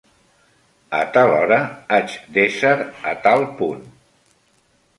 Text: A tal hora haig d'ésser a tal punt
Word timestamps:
A 0.99 1.01
tal 1.17 1.33
hora 1.33 1.59
haig 1.97 2.17
d'ésser 2.39 2.73
a 3.13 3.17
tal 3.27 3.47
punt 3.61 3.87